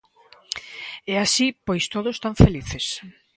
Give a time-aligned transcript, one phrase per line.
[1.11, 2.85] E así pois todos tan felices.